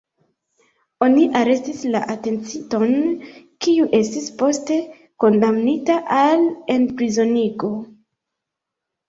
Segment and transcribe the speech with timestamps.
[1.07, 2.93] Oni arestis la atencinton,
[3.67, 4.79] kiu estis poste
[5.25, 6.43] kondamnita al
[6.79, 7.73] enprizonigo.